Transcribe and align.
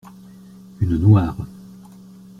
Une 0.79 0.97
noire. 0.97 1.37